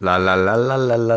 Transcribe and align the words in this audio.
랄랄랄랄랄라 0.00 1.06